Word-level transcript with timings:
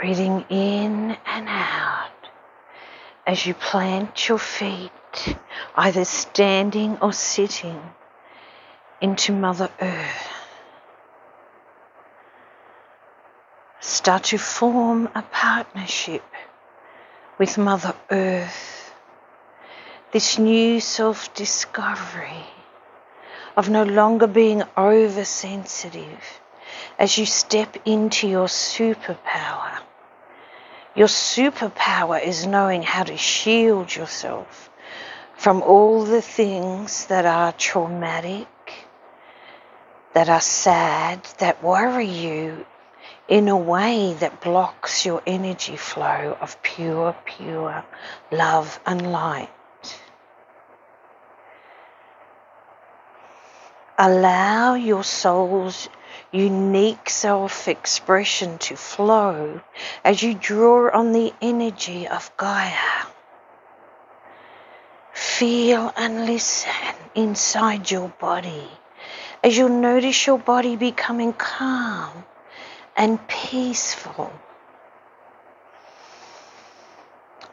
Breathing 0.00 0.46
in 0.48 1.14
and 1.26 1.46
out 1.46 2.30
as 3.26 3.44
you 3.44 3.52
plant 3.52 4.30
your 4.30 4.38
feet, 4.38 5.36
either 5.76 6.06
standing 6.06 6.96
or 7.02 7.12
sitting, 7.12 7.82
into 9.02 9.34
Mother 9.34 9.68
Earth. 9.78 10.28
Start 13.80 14.24
to 14.24 14.38
form 14.38 15.10
a 15.14 15.20
partnership 15.20 16.24
with 17.36 17.58
Mother 17.58 17.94
Earth. 18.10 18.94
This 20.12 20.38
new 20.38 20.80
self 20.80 21.34
discovery 21.34 22.46
of 23.54 23.68
no 23.68 23.82
longer 23.82 24.26
being 24.26 24.62
oversensitive 24.78 26.40
as 26.98 27.18
you 27.18 27.26
step 27.26 27.76
into 27.84 28.26
your 28.26 28.46
superpower. 28.46 29.80
Your 31.00 31.08
superpower 31.08 32.22
is 32.22 32.46
knowing 32.46 32.82
how 32.82 33.04
to 33.04 33.16
shield 33.16 33.96
yourself 33.96 34.68
from 35.34 35.62
all 35.62 36.04
the 36.04 36.20
things 36.20 37.06
that 37.06 37.24
are 37.24 37.52
traumatic, 37.52 38.48
that 40.12 40.28
are 40.28 40.42
sad, 40.42 41.24
that 41.38 41.64
worry 41.64 42.04
you 42.04 42.66
in 43.28 43.48
a 43.48 43.56
way 43.56 44.12
that 44.20 44.42
blocks 44.42 45.06
your 45.06 45.22
energy 45.26 45.76
flow 45.76 46.36
of 46.38 46.62
pure, 46.62 47.16
pure 47.24 47.82
love 48.30 48.78
and 48.84 49.10
light. 49.10 49.48
Allow 53.96 54.74
your 54.74 55.02
soul's 55.02 55.88
unique 56.32 57.10
self 57.10 57.68
expression 57.68 58.58
to 58.58 58.76
flow 58.76 59.60
as 60.04 60.22
you 60.22 60.34
draw 60.34 60.90
on 60.90 61.12
the 61.12 61.32
energy 61.40 62.06
of 62.08 62.30
Gaia. 62.36 63.06
Feel 65.12 65.92
and 65.96 66.26
listen 66.26 66.94
inside 67.14 67.90
your 67.90 68.08
body 68.20 68.68
as 69.42 69.56
you'll 69.56 69.68
notice 69.68 70.26
your 70.26 70.38
body 70.38 70.76
becoming 70.76 71.32
calm 71.32 72.24
and 72.96 73.26
peaceful. 73.28 74.32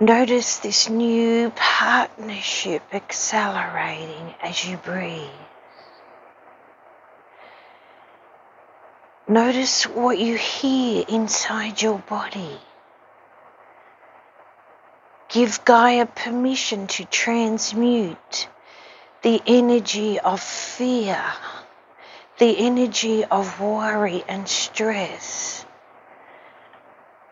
Notice 0.00 0.58
this 0.58 0.88
new 0.88 1.50
partnership 1.50 2.82
accelerating 2.92 4.34
as 4.42 4.64
you 4.64 4.76
breathe. 4.78 5.49
Notice 9.30 9.84
what 9.84 10.18
you 10.18 10.36
hear 10.36 11.04
inside 11.08 11.80
your 11.80 12.00
body. 12.00 12.58
Give 15.28 15.64
Gaia 15.64 16.04
permission 16.06 16.88
to 16.88 17.04
transmute 17.04 18.48
the 19.22 19.40
energy 19.46 20.18
of 20.18 20.40
fear, 20.40 21.22
the 22.38 22.58
energy 22.58 23.24
of 23.24 23.60
worry 23.60 24.24
and 24.26 24.48
stress. 24.48 25.64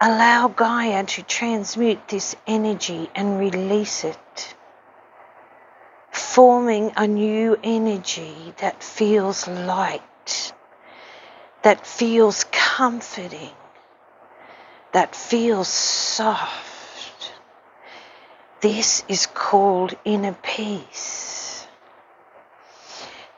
Allow 0.00 0.46
Gaia 0.46 1.02
to 1.02 1.24
transmute 1.24 2.06
this 2.06 2.36
energy 2.46 3.10
and 3.12 3.40
release 3.40 4.04
it, 4.04 4.54
forming 6.12 6.92
a 6.96 7.08
new 7.08 7.58
energy 7.64 8.54
that 8.58 8.84
feels 8.84 9.48
light 9.48 10.52
that 11.68 11.86
feels 11.86 12.46
comforting, 12.50 13.52
that 14.92 15.14
feels 15.14 15.68
soft. 15.68 17.34
This 18.62 19.04
is 19.06 19.26
called 19.26 19.94
inner 20.02 20.32
peace. 20.32 21.66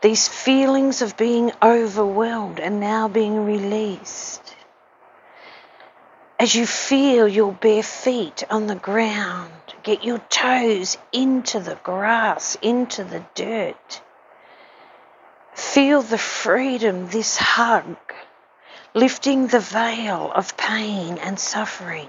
These 0.00 0.28
feelings 0.28 1.02
of 1.02 1.16
being 1.16 1.50
overwhelmed 1.60 2.60
are 2.60 2.70
now 2.70 3.08
being 3.08 3.44
released. 3.44 4.54
As 6.38 6.54
you 6.54 6.66
feel 6.66 7.26
your 7.26 7.50
bare 7.50 7.82
feet 7.82 8.44
on 8.48 8.68
the 8.68 8.76
ground, 8.76 9.50
get 9.82 10.04
your 10.04 10.18
toes 10.18 10.96
into 11.10 11.58
the 11.58 11.80
grass, 11.82 12.56
into 12.62 13.02
the 13.02 13.24
dirt. 13.34 14.00
Feel 15.52 16.00
the 16.00 16.16
freedom 16.16 17.08
this 17.08 17.36
hug 17.36 17.96
lifting 18.94 19.46
the 19.46 19.60
veil 19.60 20.32
of 20.34 20.56
pain 20.56 21.18
and 21.18 21.38
suffering 21.38 22.08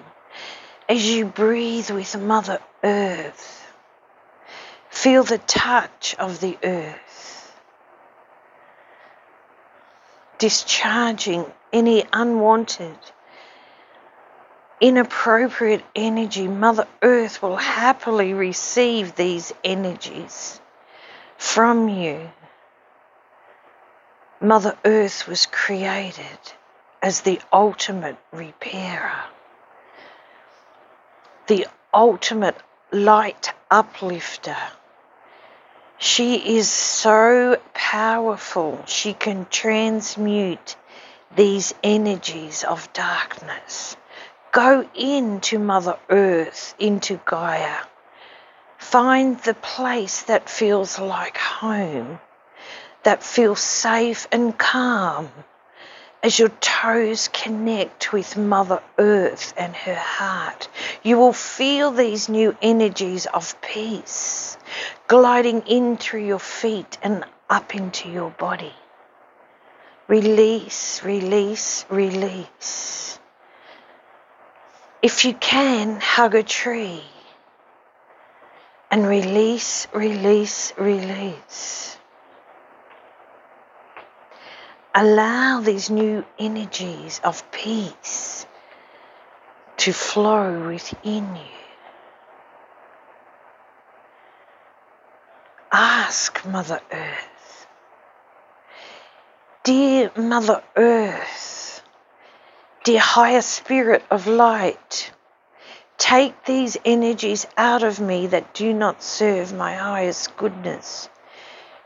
as 0.89 1.07
you 1.07 1.25
breathe 1.25 1.89
with 1.91 2.17
Mother 2.17 2.59
Earth. 2.83 3.67
Feel 4.89 5.23
the 5.23 5.37
touch 5.37 6.15
of 6.19 6.41
the 6.41 6.57
earth, 6.63 7.55
discharging 10.37 11.45
any 11.71 12.03
unwanted, 12.11 12.97
inappropriate 14.81 15.83
energy. 15.95 16.47
Mother 16.47 16.87
Earth 17.01 17.41
will 17.41 17.55
happily 17.55 18.33
receive 18.33 19.15
these 19.15 19.53
energies 19.63 20.59
from 21.37 21.87
you. 21.87 22.29
Mother 24.41 24.77
Earth 24.83 25.27
was 25.27 25.45
created 25.45 26.39
as 27.01 27.22
the 27.22 27.39
ultimate 27.51 28.17
repairer, 28.31 29.23
the 31.47 31.67
ultimate 31.94 32.56
light 32.91 33.53
uplifter. 33.69 34.57
She 35.97 36.57
is 36.57 36.69
so 36.69 37.57
powerful, 37.73 38.84
she 38.85 39.13
can 39.13 39.47
transmute 39.50 40.75
these 41.35 41.73
energies 41.84 42.63
of 42.63 42.91
darkness. 42.94 43.95
Go 44.51 44.88
into 44.94 45.59
Mother 45.59 45.97
Earth, 46.09 46.75
into 46.78 47.19
Gaia. 47.25 47.78
Find 48.78 49.40
the 49.40 49.53
place 49.53 50.23
that 50.23 50.50
feels 50.50 51.00
like 51.00 51.38
home, 51.38 52.19
that 53.03 53.23
feels 53.23 53.61
safe 53.61 54.28
and 54.31 54.57
calm 54.57 55.29
as 56.23 56.37
your 56.37 56.49
toes 56.49 57.29
connect 57.33 58.13
with 58.13 58.37
Mother 58.37 58.81
Earth 58.97 59.53
and 59.57 59.75
her 59.75 59.95
heart, 59.95 60.69
you 61.03 61.17
will 61.17 61.33
feel 61.33 61.91
these 61.91 62.29
new 62.29 62.55
energies 62.61 63.25
of 63.25 63.59
peace 63.61 64.57
gliding 65.07 65.61
in 65.61 65.97
through 65.97 66.25
your 66.25 66.39
feet 66.39 66.97
and 67.01 67.25
up 67.49 67.75
into 67.75 68.09
your 68.09 68.29
body. 68.29 68.73
Release, 70.07 71.03
release, 71.03 71.85
release. 71.89 73.19
If 75.01 75.25
you 75.25 75.33
can, 75.33 75.99
hug 75.99 76.35
a 76.35 76.43
tree 76.43 77.03
and 78.91 79.07
release, 79.07 79.87
release, 79.93 80.73
release. 80.77 81.97
Allow 84.94 85.62
these 85.62 85.90
new 85.90 86.25
energies 86.38 87.22
of 87.24 87.50
peace 87.52 88.46
to 89.78 89.94
flow 89.94 90.68
within 90.68 91.34
you. 91.34 91.62
Ask 95.72 96.46
Mother 96.46 96.81
Earth, 96.91 97.68
Dear 99.63 100.12
Mother 100.18 100.62
Earth, 100.75 101.82
dear 102.84 102.99
higher 102.99 103.41
spirit 103.41 104.03
of 104.11 104.28
light, 104.28 105.14
take 105.97 106.44
these 106.44 106.76
energies 106.84 107.47
out 107.55 107.84
of 107.84 108.02
me 108.02 108.28
that 108.28 108.53
do 108.53 108.73
not 108.73 109.02
serve 109.02 109.53
my 109.53 109.73
highest 109.76 110.35
goodness. 110.35 111.08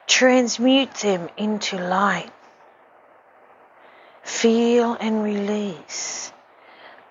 Transmute 0.07 0.95
them 0.95 1.29
into 1.37 1.77
light 1.77 2.31
Feel 4.25 4.97
and 4.99 5.23
release. 5.23 6.33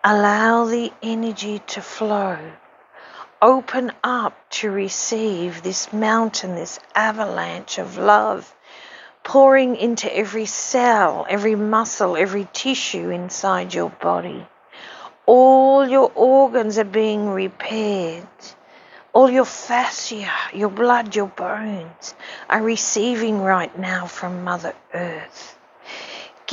Allow 0.02 0.64
the 0.64 0.92
energy 1.00 1.60
to 1.68 1.80
flow. 1.80 2.36
Open 3.40 3.92
up 4.02 4.36
to 4.50 4.68
receive 4.68 5.62
this 5.62 5.92
mountain, 5.92 6.56
this 6.56 6.80
avalanche 6.92 7.78
of 7.78 7.98
love 7.98 8.52
pouring 9.22 9.76
into 9.76 10.14
every 10.14 10.44
cell, 10.44 11.24
every 11.30 11.54
muscle, 11.54 12.16
every 12.16 12.48
tissue 12.52 13.10
inside 13.10 13.72
your 13.72 13.90
body. 13.90 14.44
All 15.24 15.88
your 15.88 16.10
organs 16.16 16.78
are 16.78 16.84
being 16.84 17.28
repaired. 17.28 18.26
All 19.12 19.30
your 19.30 19.44
fascia, 19.44 20.28
your 20.52 20.68
blood, 20.68 21.14
your 21.14 21.28
bones 21.28 22.16
are 22.50 22.60
receiving 22.60 23.40
right 23.40 23.76
now 23.78 24.06
from 24.06 24.42
Mother 24.42 24.74
Earth. 24.92 25.56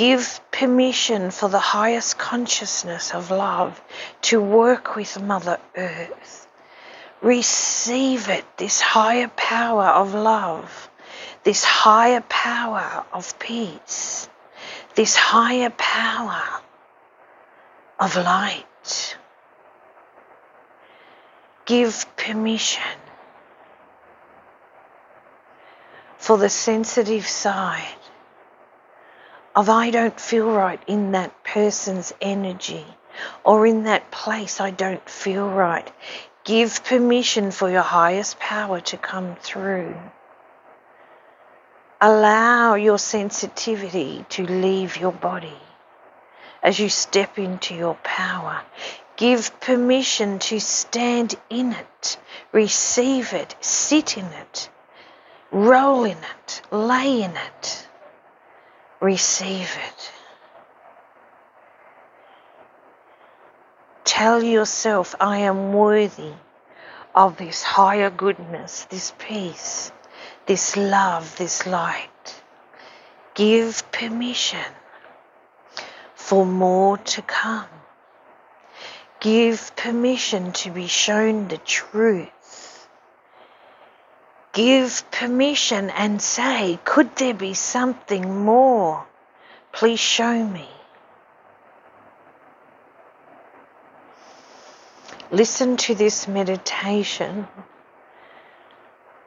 Give 0.01 0.41
permission 0.49 1.29
for 1.29 1.47
the 1.47 1.59
highest 1.59 2.17
consciousness 2.17 3.13
of 3.13 3.29
love 3.29 3.79
to 4.23 4.41
work 4.41 4.95
with 4.95 5.21
Mother 5.21 5.59
Earth. 5.77 6.47
Receive 7.21 8.27
it, 8.27 8.43
this 8.57 8.81
higher 8.81 9.27
power 9.27 9.85
of 9.85 10.15
love, 10.15 10.89
this 11.43 11.63
higher 11.63 12.21
power 12.21 13.05
of 13.13 13.37
peace, 13.37 14.27
this 14.95 15.15
higher 15.15 15.69
power 15.69 16.61
of 17.99 18.15
light. 18.15 19.17
Give 21.65 21.93
permission 22.17 22.97
for 26.17 26.39
the 26.39 26.49
sensitive 26.49 27.27
side 27.27 28.00
of 29.55 29.69
I 29.69 29.89
don't 29.89 30.19
feel 30.19 30.49
right 30.49 30.81
in 30.87 31.11
that 31.11 31.43
person's 31.43 32.13
energy 32.21 32.85
or 33.43 33.67
in 33.67 33.83
that 33.83 34.09
place 34.09 34.61
I 34.61 34.71
don't 34.71 35.07
feel 35.09 35.47
right. 35.49 35.91
Give 36.43 36.83
permission 36.83 37.51
for 37.51 37.69
your 37.69 37.81
highest 37.81 38.39
power 38.39 38.79
to 38.81 38.97
come 38.97 39.35
through. 39.35 39.95
Allow 41.99 42.75
your 42.75 42.97
sensitivity 42.97 44.25
to 44.29 44.45
leave 44.47 44.97
your 44.97 45.11
body 45.11 45.59
as 46.63 46.79
you 46.79 46.89
step 46.89 47.37
into 47.37 47.75
your 47.75 47.95
power. 47.95 48.61
Give 49.17 49.59
permission 49.59 50.39
to 50.39 50.59
stand 50.59 51.35
in 51.49 51.73
it, 51.73 52.17
receive 52.51 53.33
it, 53.33 53.55
sit 53.59 54.17
in 54.17 54.25
it, 54.25 54.69
roll 55.51 56.05
in 56.05 56.17
it, 56.17 56.61
lay 56.71 57.21
in 57.21 57.31
it 57.31 57.87
receive 59.01 59.75
it. 59.87 60.11
Tell 64.05 64.43
yourself, 64.43 65.15
I 65.19 65.39
am 65.39 65.73
worthy 65.73 66.33
of 67.15 67.37
this 67.37 67.63
higher 67.63 68.11
goodness, 68.11 68.85
this 68.85 69.13
peace, 69.17 69.91
this 70.45 70.77
love, 70.77 71.35
this 71.37 71.65
light. 71.65 72.41
Give 73.33 73.91
permission 73.91 74.71
for 76.13 76.45
more 76.45 76.97
to 76.97 77.21
come. 77.23 77.65
Give 79.19 79.75
permission 79.75 80.51
to 80.53 80.71
be 80.71 80.87
shown 80.87 81.47
the 81.47 81.57
truth 81.57 82.40
give 84.53 85.09
permission 85.11 85.89
and 85.89 86.21
say, 86.21 86.79
Could 86.83 87.15
there 87.15 87.33
be 87.33 87.53
something 87.53 88.43
more? 88.43 89.05
Please 89.71 89.99
show 89.99 90.45
me. 90.45 90.67
Listen 95.31 95.77
to 95.77 95.95
this 95.95 96.27
meditation 96.27 97.47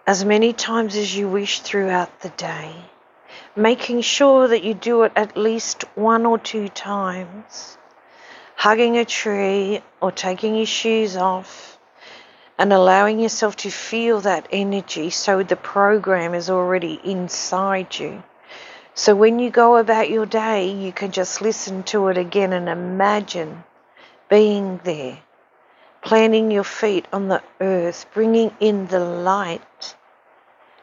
as 0.06 0.22
many 0.22 0.52
times 0.52 0.96
as 0.96 1.16
you 1.16 1.26
wish 1.26 1.60
throughout 1.60 2.20
the 2.20 2.28
day, 2.28 2.74
making 3.56 4.02
sure 4.02 4.48
that 4.48 4.62
you 4.62 4.74
do 4.74 5.04
it 5.04 5.12
at 5.16 5.34
least 5.34 5.84
one 5.94 6.26
or 6.26 6.38
two 6.38 6.68
times, 6.68 7.78
hugging 8.54 8.98
a 8.98 9.04
tree 9.06 9.80
or 10.02 10.12
taking 10.12 10.54
your 10.54 10.66
shoes 10.66 11.16
off 11.16 11.73
and 12.58 12.72
allowing 12.72 13.18
yourself 13.18 13.56
to 13.56 13.70
feel 13.70 14.20
that 14.20 14.48
energy 14.52 15.10
so 15.10 15.42
the 15.42 15.56
program 15.56 16.34
is 16.34 16.50
already 16.50 17.00
inside 17.04 17.98
you. 17.98 18.22
So 18.94 19.16
when 19.16 19.40
you 19.40 19.50
go 19.50 19.76
about 19.76 20.08
your 20.08 20.26
day, 20.26 20.70
you 20.70 20.92
can 20.92 21.10
just 21.10 21.42
listen 21.42 21.82
to 21.84 22.08
it 22.08 22.18
again 22.18 22.52
and 22.52 22.68
imagine 22.68 23.64
being 24.28 24.80
there, 24.84 25.18
planting 26.00 26.52
your 26.52 26.64
feet 26.64 27.06
on 27.12 27.26
the 27.26 27.42
earth, 27.60 28.06
bringing 28.14 28.54
in 28.60 28.86
the 28.86 29.00
light, 29.00 29.96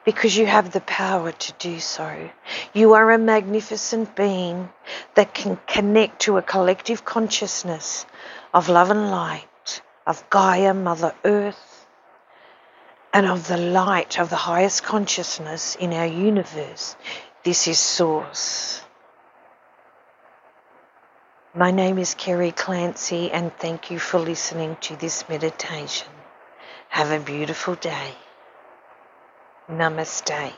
because 0.04 0.36
you 0.36 0.46
have 0.46 0.72
the 0.72 0.82
power 0.82 1.32
to 1.32 1.54
do 1.54 1.80
so. 1.80 2.30
You 2.74 2.94
are 2.94 3.12
a 3.12 3.18
magnificent 3.18 4.14
being 4.16 4.70
that 5.16 5.34
can 5.34 5.58
connect 5.68 6.24
to 6.24 6.38
a 6.38 6.42
collective 6.42 7.06
consciousness 7.06 8.06
of 8.54 8.68
love 8.68 8.90
and 8.90 9.10
light 9.10 9.51
of 10.06 10.30
Gaia, 10.30 10.74
Mother 10.74 11.14
Earth, 11.24 11.88
and 13.14 13.26
of 13.26 13.48
the 13.48 13.58
light 13.58 14.20
of 14.20 14.30
the 14.30 14.36
highest 14.36 14.84
consciousness 14.84 15.76
in 15.76 15.94
our 15.94 16.06
universe. 16.08 16.96
This 17.44 17.68
is 17.68 17.80
Source. 17.80 18.82
My 21.54 21.72
name 21.72 21.98
is 21.98 22.14
Kerry 22.16 22.52
Clancy, 22.52 23.32
and 23.32 23.52
thank 23.58 23.92
you 23.92 24.00
for 24.00 24.20
listening 24.20 24.78
to 24.82 24.96
this 24.96 25.28
meditation. 25.28 26.08
Have 26.90 27.12
a 27.12 27.20
beautiful 27.20 27.76
day. 27.76 28.14
Namaste. 29.70 30.54